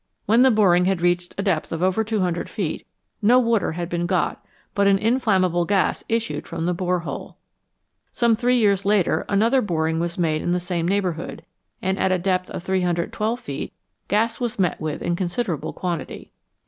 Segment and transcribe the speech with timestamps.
[0.25, 2.87] When the boring had reached a depth of over 200 feet,
[3.21, 4.43] no water had been got,
[4.73, 7.37] but an inflam mable gas issued from the bore hole.
[8.11, 11.45] Some three years later another boring was made in the same neighbourhood,
[11.83, 13.73] and at a depth of 312 feet
[14.07, 16.31] gas was met with in consider able quantity.